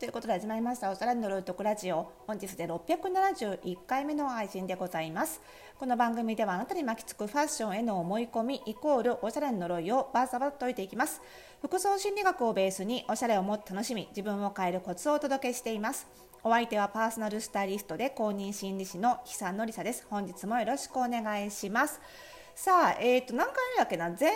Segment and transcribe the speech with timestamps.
[0.00, 2.10] ということで始まりましたおしゃれのルートクラジオ。
[2.26, 5.42] 本日で671回目の配信でございます。
[5.78, 11.20] この番組ではあなたに巻きつくファッションへの思い込みイコールおしゃれの呪いをバーサバッと解いていきます。
[11.60, 16.06] 服装心理学をベースにおしゃれをもっと楽しみ自分を変えるコツをお届けしています。
[16.42, 20.06] お相手はパーソナルスタイリストで公認心理師の久野里沙です。
[20.08, 22.00] 本日もよろしくお願いします。
[22.54, 24.10] さあ、えーと何回目だっけな？
[24.12, 24.32] 全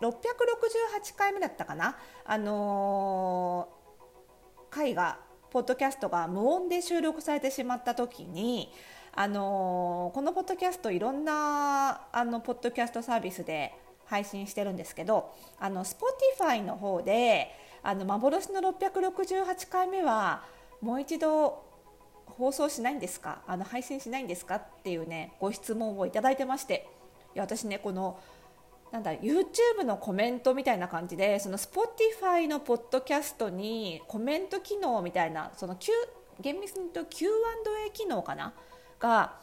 [0.00, 1.98] 668回目だったかな？
[2.24, 3.79] あのー
[4.70, 5.18] 回が
[5.50, 8.72] ポッドキャストが無音で収録されてしまった時に
[9.12, 13.74] あのこのポッドキャストいろんなあのポッドキャストサービスで
[14.06, 17.50] 配信してるんですけどあの Spotify の方で
[17.82, 20.44] あの幻の668回目は
[20.80, 21.64] もう一度
[22.26, 23.42] 放送しないんですか？
[23.46, 24.56] あの配信しないんですか？
[24.56, 26.88] っていうねご質問をいただいてまして
[27.34, 28.18] いや私ねこの
[28.92, 35.76] なんだ YouTube のコメントみたいな感じでその Spotify のポッドキャストにコメント機能みたいなその
[36.40, 38.52] 厳密に言うと Q&A 機能かな？
[38.98, 39.38] が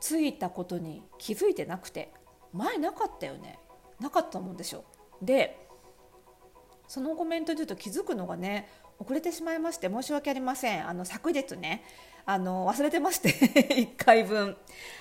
[0.00, 2.12] ついたことに気づいてなくて
[2.52, 3.58] 前なかったよね。
[4.00, 4.84] なかったと思うんですよ
[5.20, 5.66] で
[6.86, 10.88] そのコメントで言うと気づくのがね遅れてしまいまして申し訳ありません。
[10.88, 11.84] あの昨日ね
[12.30, 13.30] あの忘れてまして
[13.74, 14.54] 1回分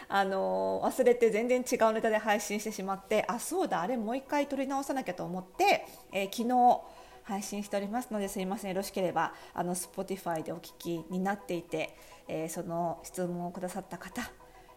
[0.07, 6.81] あの忘れて全然違うネタで配信してしまってあそうだあれもう1回撮り直さなきゃと思って、えー、昨日
[7.23, 11.97] 配信しておりますのですいませんよろしければあの Spotify でお聞きになっていて、
[12.29, 14.21] えー、その質問をくださった方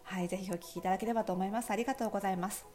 [0.02, 1.70] はい、ぜひお聞きいただければと思います。
[1.70, 2.66] ありがとうございます。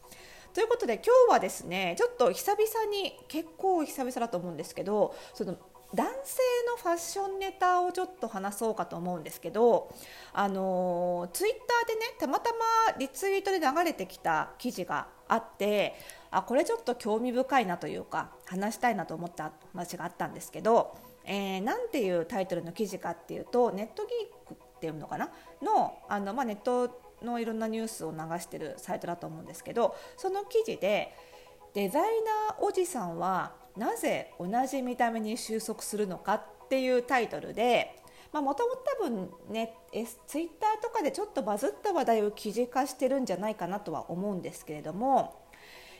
[0.54, 5.58] ということで今日はですねちょっと久々に結構久々だと思うんですけどその
[5.94, 9.94] 男性のファッションネタをちょっと話そうかと思うんですけど
[10.32, 15.94] あのツイッターでねたまたまリツイートで流れてきた記事があって
[16.30, 25.30] あこれちょっと興味深いなというか話したいなと思った話があったんですけど、えー、なんていうタイトルの記事かっていうとネットギークっていうのかな？
[25.62, 31.14] のあの、まあ、ネットのいろんなニュースを流してるサイトだと思うんですけどその記事で
[31.76, 32.02] デザイ
[32.48, 38.00] ナーおじさんはなぜ同じ見た目に収束するのかっていうタイトルで
[38.32, 39.74] もともと多分ね
[40.26, 45.46] ツイッターとかでちょっとバズった話題を記事化してるんじゃないかなとは思うんですけれども、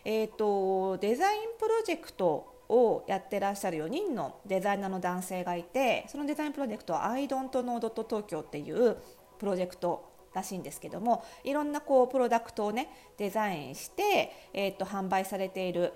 [0.07, 8.97] えーと、デザインプロジェクトをやってらっしゃる4人のデザイナーの男性がいてそのデザインプロジェクトは I don't know 東京っていう
[9.39, 12.89] プロジェクトらしいんですけどもいろんなこうプロダクトをね
[13.19, 15.93] デザインして、えーと販売されている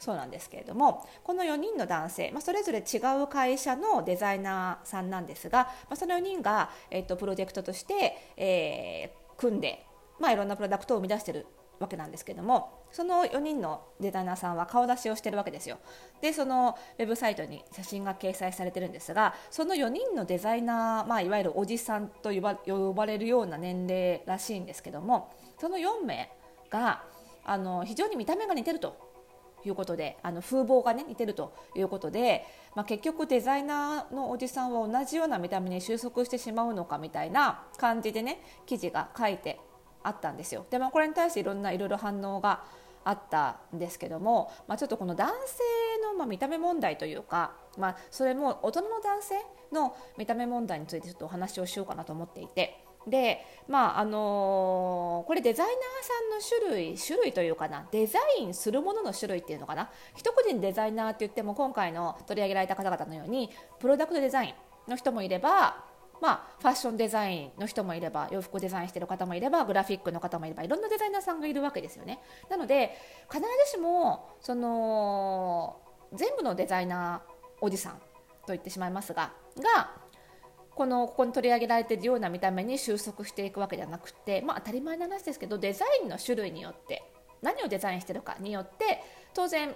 [0.00, 9.84] そうなんですけれどもこの4人の男性、まあ、それぞれ違う会社のデザイナーさんなんですが、まあ、その4人が、えっと、プロジェクトとして、えー、組んで、
[10.18, 11.46] まあ、いろんなプロダクトを生み出している
[11.80, 15.78] わけなんですけどもその4人のデザイナーさんは顔出しをしてるわけですよ。
[16.20, 26.30] でそのウェブサイトに写真が掲載されてるんですがその4人のデザイナー、まあ、いわゆるおじさんと呼ばれるような年齢らしいんですけどもその4名
[26.68, 27.02] が
[27.44, 29.10] あの非常に見た目が似てると
[29.64, 39.60] いうことであの風貌がね似てるということで、まあ、結局デザイナーのおじさんは同じような見た目に収束してしまうのかみたいな感じでね記事が書いて
[40.02, 40.66] あったんですよ。
[40.70, 42.64] でまあ、これに対していろんないろいろ反応が
[43.04, 45.62] あったんですけども、まあ、ちょっとこの男性
[46.02, 49.34] のま見た目問題というか、まあ、それも大人の男性
[49.72, 52.84] の見た目問題についてちょっとお話をしようかなと思っていて。
[53.06, 55.76] でまああのー、これデザイナー
[56.52, 64.54] さんの種類種類というかなデザインするものの種類っていうのかな一個人デザイナーって言っても今回の取り上げられた方々のようにプロダクトデザイ
[64.86, 65.82] ンの人もいれば
[66.20, 72.20] まあ、ファッションデザインの人もいれば洋服をデザインしている方もいればグラフィックの方もいればいろんなデザイナーさんがいるわけですよね。
[72.50, 72.96] なので
[73.30, 75.80] 必ずしもその
[76.12, 78.00] 全部のデザイナーおじさんと
[78.48, 79.90] 言ってしまいますがが
[80.74, 87.02] このここに取り上げられているような見た目に収束していくわけではなくて、まあ、当たり前の話ですけどデザインの種類によって
[87.42, 89.02] 何をデザインしているかによって
[89.34, 89.74] 当然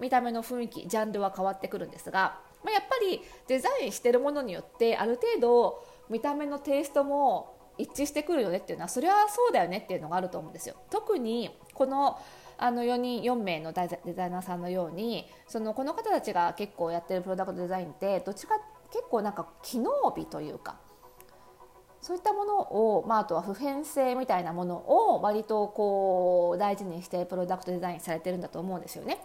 [0.00, 10.76] 見た目の雰囲気ジャンルは変わってくるんですが、まあ、やっぱりデザインしてるものによってある程度見た目のテイストも一致してくるよねっていうのはそれはそうだよねっていうのがあると思うんですよ。
[10.90, 12.18] 特にこの
[12.56, 18.54] あの4人4名のデザイナーさんのようにそのこの方たちが結構やってるプロダクトデザインってどっちか
[18.92, 20.76] 結構なんか機能美というか
[22.00, 29.18] そういったものを、まあ、あとは普遍性みたいなものを割とこう大事にしてプロダクトデザインされてるんだと思うんですよね。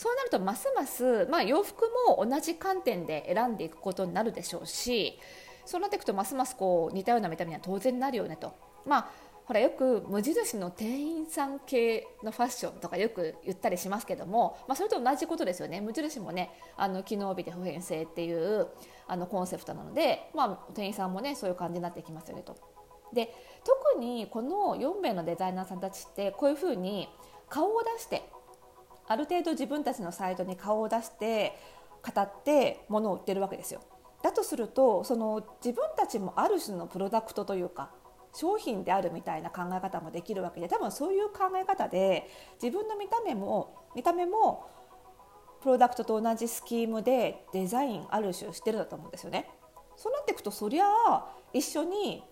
[0.00, 5.18] そうなるとますます、まあ、洋服も同じ観点で選んでいくことになるでしょうし
[5.66, 8.54] そうなっていくとますますこう似たような見た目には当然なるよねと。
[8.86, 9.10] まあ
[9.44, 18.68] ほらよく無印の店員さん系のファッションとかよく言ったりしますけども、まあ、それと同じことですよね無印もねあの機能美で普遍性っていう
[19.06, 22.56] あのコンセプトなので、まあ、店員さんもねそういう感じになってきますよねと。
[23.12, 27.06] で特にこの4名のデザイナーさんたちってこういうふうに
[27.50, 28.22] 顔を出して
[29.10, 31.58] ある程度自分たちのサイトに顔を出して
[32.14, 33.80] 語って物を売ってるわけですよ。
[34.22, 37.90] だとするとその自分たちもある種のプロダクトというか
[38.32, 42.30] 商品であるみたいな考え方もできるわけで多分そういう考え方で
[42.62, 44.68] 自分の見た目も見た目も
[45.60, 49.50] プロダクトと同じスキームでデザインある種してるんだと思うんですよね。
[49.96, 52.22] そうなっていくとそりゃあ一緒に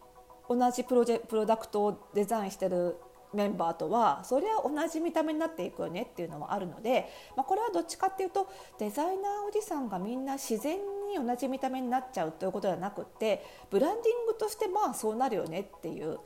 [0.48, 2.96] 同じプロジェプロダクトをデザインしてる
[3.32, 8.48] メンバーとはそれは同じ見た目になっていくよねっていうのもあるので、まあ、これはどっちかっていうと
[8.78, 10.78] デザイナーおじさんがみんな自然
[11.08, 16.18] に同じ見た目になっちゃうということではなくってブランディングとしてまあそうなるよねっていう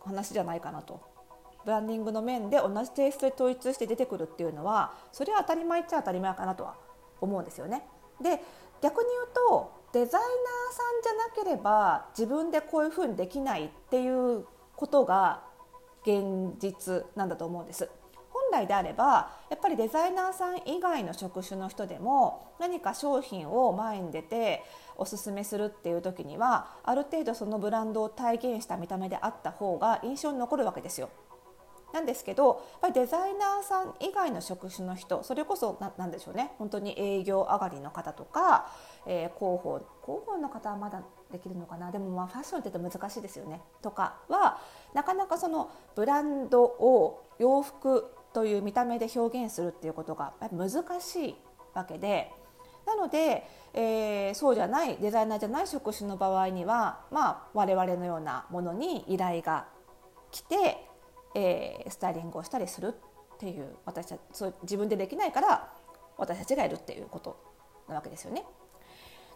[0.00, 1.08] 話じゃないかなと。
[1.62, 6.76] ブランディングの面で同じテイストで統一して出てくるっていうのはそれは当たり前っちゃ当たり前かなとは
[7.20, 7.84] 思うんですよね。
[8.18, 8.42] で
[8.80, 10.30] 逆に言うとデザイナー
[10.72, 14.46] さんじゃなければ自分でこういうふうにできないっていう
[14.76, 15.49] ことが
[16.02, 17.88] 現実なんだと思うんです。
[18.32, 24.64] 本来であればやっぱりデザイナーさん以外の職種の人でも何か商品を前に出て
[24.96, 31.10] おすすめするっていう時にはある程度そのブランドを体現した見た目であった方が印象に残るわけですよ。
[31.92, 38.70] なんですけどやっぱりデザイナーさん以外の職種の人それこそ何でしょうね本当に営業上がりの方とか、
[39.06, 41.02] えー、広報広報の方はまだ
[41.32, 41.90] できるのかな？
[41.90, 43.62] でもまあファッションって言うと難しいですよね。
[43.82, 44.60] とかは
[44.94, 50.70] なかなかそのブランドを洋服という見た目で表現するっていうことが難
[51.00, 51.36] しい
[51.74, 52.32] わけで。
[52.86, 59.66] なので、えー、そうじゃないデザイナーじゃない職種の場合には、まあ、我々のようなものに依頼が
[60.32, 60.88] 来て、
[61.34, 62.94] えー、スタイリングをしたりする
[63.34, 65.72] っていう私たちそう自分でできないから
[66.16, 67.36] 私たちがやるっていうこと
[67.86, 68.44] なわけですよね。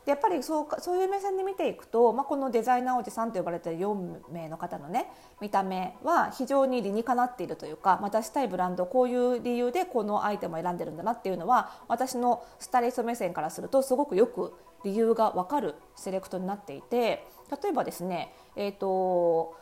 [0.05, 5.07] でやっぱりそうかそういう目線で見ていくと、まあ、このデザイナーおじさんと呼ばれている4名の方のね
[5.41, 14.53] 見た目は非常に理にかなっているというか、まあ、出したいブランドこういう理由でこのアイテムを選んでるんだなっていうのは私のスタイリスト目線からするとすごくよく
[14.85, 17.27] 理由が分かるセレクトになっていて
[17.63, 19.57] 例えばですね、えーと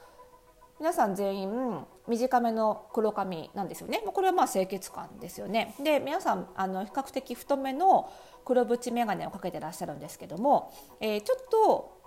[0.82, 8.10] 皆さん全員短めの黒髪なんですよねこれはまあ清潔感ですよねで皆さんあの比較的太めの
[8.44, 12.02] 黒縁眼鏡をかけてらっしゃるんですけども、えー、ちょっと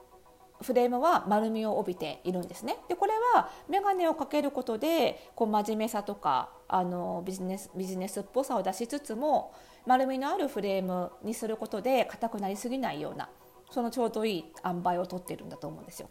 [0.62, 2.77] フレームは丸みを帯びているんですね。
[2.88, 9.53] でこれは眼鏡をかけることでこう真面目さとかあのビジネスビジネスっぽさを出しつつも
[9.86, 13.30] 丸みのあるフレームにすることで硬くなりすぎないような
[13.69, 16.09] そのちょうどいい塩梅をとっているんだと思うんですよ。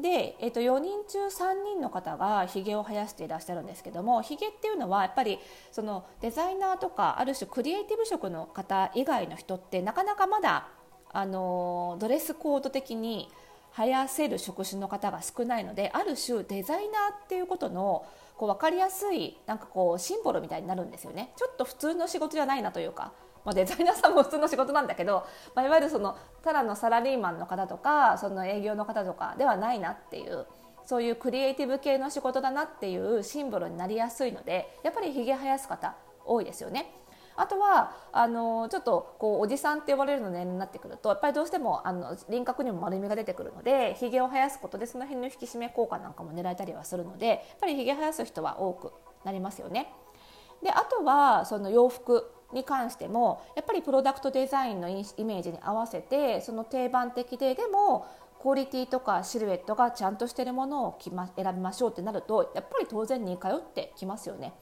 [0.00, 5.38] で、えー、と4人中3人の方がひげを生やしていらっしゃるんですけどもひげっていうのはやっぱり
[5.70, 10.68] そのデザイナーとかある種クリエイティブ職の方以外の人ってなかなかまだ
[11.12, 13.28] あのドレスコード的に
[13.76, 18.06] 生やせる職種の方が少ないのである種デザイナーっていうことの
[18.36, 21.32] こう分かりやすいなんかこうシンボルみたいになるんですよね。
[21.36, 23.12] ちょっと普通の仕事じゃないなというか。
[23.44, 30.46] まあ、デザイナーさんも普通の仕事なんだけど、まあ、いわゆるそのただのサラリーマンの方とかその営業の方とかではないなっていう
[30.86, 36.90] そういうクリエイティブ系の仕事だなっていうシンボルになりやすいのでやっぱりひげ生やす方多いですよね。
[37.36, 48.92] あとはあのちょっとこうおじさんって呼ばれるの年齢になってくるとやっぱりどうしてもあの輪郭にも丸みが出てくるのでひげを生やすことでその辺の引き締め効果なんかも狙えたりはするのでやっぱりひげ生やす人は多く
[49.24, 49.92] なりますよね。
[50.62, 58.06] であとはその洋服に関してもやっぱりプロダクトデザインのイメージに合わせてその定番的ででも
[58.40, 64.52] クオリティとかシルエットがちゃんとしてるものを選びましょうってなるとやっぱり当然似通ってきますよね。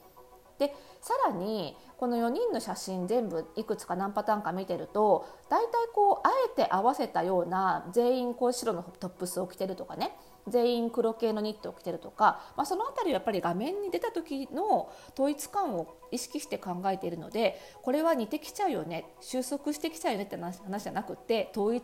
[0.59, 10.11] でさらにこの4人の写真全部いくつか何パターンか見てると大体こうあえて合わせたような全員こう白のトップスを着てるとかね
[10.47, 21.83] 全員黒系のニットを着てるとか、まあ、その辺りはやっぱり画面に出た時の統一感を意識して考えているのでこれは似てきちゃうよね収束してきちゃうよねって話じゃなくて統一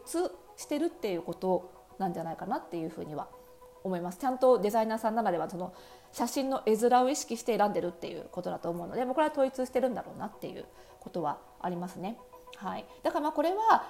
[0.58, 3.30] してるっていうことなんじゃないかなっていうふうには
[3.84, 5.74] 思いますちゃんとデザイナーさんならではその
[6.12, 10.66] 写真の絵面を意識して選んでるっていうことだと思うのでこれは統一してるんだろうなっていう
[11.00, 12.18] ことはありますね。
[12.58, 13.88] はい、だからまあこれは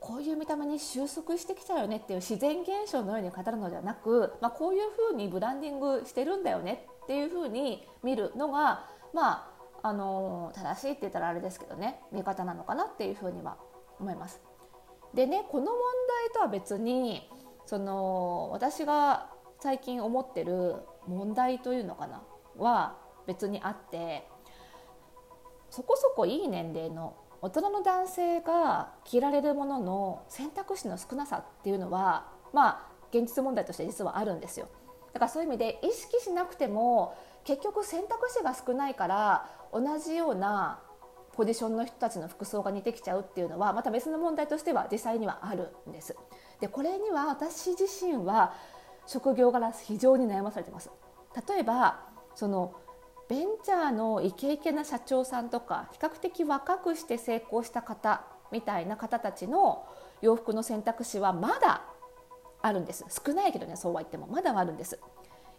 [0.00, 9.50] こういう見た目に収束してきちゃうよねっていう自然現象のように語るのではなく、まあ、こういうふうにブランディングしてるんだよねっていうふうに見るのが、ま
[9.82, 13.56] あ、あの正しいって言ったらあれですけどね見方なのかなっていうふうには
[13.98, 14.42] 思います。
[15.14, 15.74] でねこの問
[16.24, 17.26] 題とは別に
[17.66, 19.30] その私が
[19.60, 22.22] 最近思ってる問題というのかな
[22.58, 24.26] は別にあって
[25.70, 34.68] そこそこいい年齢の大人の男性が着られるものの選択肢の少なさっていうのはまあ現実問題として実はあるんですよ
[35.12, 40.80] だからそういう意味で意識しなくても結局選択肢が少ないから同じような
[41.34, 46.16] ポジションの人たちの服装が似てきちゃうっていうのはまた別の問題としては実際にはあるんです。
[46.60, 48.54] でこれには私自身は
[49.06, 50.90] 職業柄非常に悩まされてます。
[51.48, 52.00] 例えば
[52.34, 52.74] その
[53.28, 59.86] ベンチャーのイケイケな社長さんとか比較的若くして成功した方みたいな方たちの
[60.20, 61.82] 洋服の選択肢はまだ
[62.62, 63.04] あるんです。
[63.08, 64.26] 少ないけどねそうは言っても。
[64.26, 64.98] まだあるんです。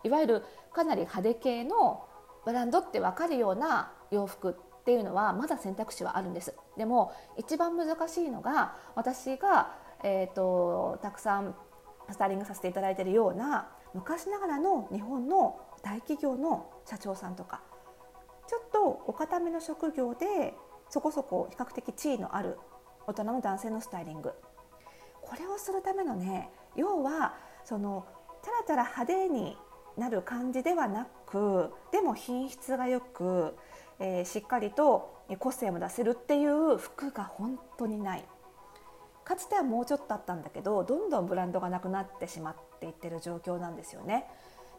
[0.03, 2.07] いわゆるかなり派手系の
[2.45, 6.53] ブランドって分かるような洋服っていうのはまだ選択肢はあるんです。
[6.77, 9.73] でも一番難しいのが私が、
[10.05, 11.55] えーと、たくさん
[12.11, 17.63] スタイリングさせていただいているような昔ながらの日本の大企業の社長さんとか
[18.47, 20.53] ちょっとお堅めの職業で
[20.91, 22.59] そこそこ比較的地位のある
[23.07, 24.31] 大人の男性のスタイリング。
[25.23, 27.33] これをするためのね要は
[27.63, 28.05] その
[28.43, 29.57] チャラチャラ派手に
[29.97, 33.55] なる感じではなくでも品質がよく、
[33.99, 38.25] えー、しっかりと個性も出せるっていう服が本当にない。
[39.25, 44.25] かつてはもうちょっとあったんだけどどんどんブランドがなくなってしまっていってる状況なんですよね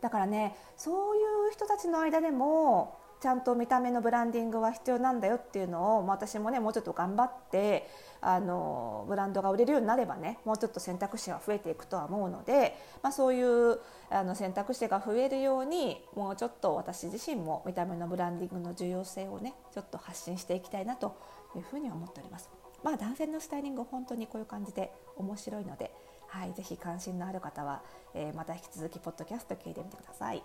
[0.00, 7.88] だからねそういう人たちの間でもちゃんと見た目のブランディングは必要なんだよっていうのを私もねもうちょっと頑張って
[8.20, 21.16] あのブランドが売れるようになればねもうちょっと選択肢が増えていくとは思うので、まあ、そういうあの選択肢が増えるようにもうちょっと私自身も見た目のブランディングの重要性をねちょっと発信していきたいなと
[21.56, 22.55] いうふうに思っております。
[22.86, 25.90] まあ、男性のスタイリング本当にこういう感じで面白いので、
[26.28, 27.82] はい、ぜひ関心のある方は、
[28.14, 30.44] えー、また引き続きポッドキャスト聞いてみてください。